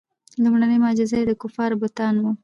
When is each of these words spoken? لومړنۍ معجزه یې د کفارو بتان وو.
لومړنۍ 0.43 0.77
معجزه 0.83 1.15
یې 1.19 1.25
د 1.27 1.31
کفارو 1.41 1.79
بتان 1.83 2.15
وو. 2.19 2.31